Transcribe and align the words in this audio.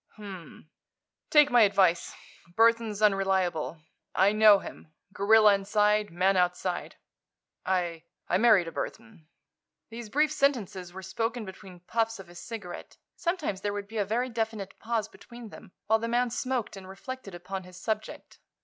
"H 0.13 0.19
m 0.21 0.25
m. 0.25 0.69
Take 1.29 1.51
my 1.51 1.61
advice. 1.61 2.15
Burthon's 2.57 3.03
unreliable. 3.03 3.83
I 4.15 4.31
know 4.31 4.57
him. 4.57 4.91
Gorilla 5.13 5.53
inside, 5.53 6.09
man 6.09 6.35
outside. 6.35 6.95
I—I 7.67 8.37
married 8.39 8.67
a 8.67 8.71
Burthon." 8.71 9.27
These 9.89 10.09
brief 10.09 10.31
sentences 10.31 10.91
were 10.91 11.03
spoken 11.03 11.45
between 11.45 11.81
puffs 11.81 12.17
of 12.17 12.29
his 12.29 12.39
cigarette. 12.39 12.97
Sometimes 13.15 13.61
there 13.61 13.73
would 13.73 13.87
be 13.87 13.97
a 13.99 14.03
very 14.03 14.29
definite 14.29 14.79
pause 14.79 15.07
between 15.07 15.49
them, 15.49 15.71
while 15.85 15.99
the 15.99 16.07
man 16.07 16.31
smoked 16.31 16.75
and 16.75 16.89
reflected 16.89 17.35
upon 17.35 17.61
his 17.61 17.77
subject. 17.79 18.39